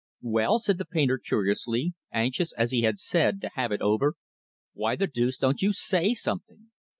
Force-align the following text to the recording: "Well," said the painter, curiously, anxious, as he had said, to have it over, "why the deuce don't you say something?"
"Well," 0.23 0.57
said 0.57 0.79
the 0.79 0.85
painter, 0.89 1.19
curiously, 1.19 1.93
anxious, 2.11 2.53
as 2.53 2.71
he 2.71 2.81
had 2.81 2.97
said, 2.97 3.39
to 3.41 3.51
have 3.53 3.71
it 3.71 3.83
over, 3.83 4.15
"why 4.73 4.95
the 4.95 5.05
deuce 5.05 5.37
don't 5.37 5.61
you 5.61 5.71
say 5.73 6.15
something?" 6.15 6.71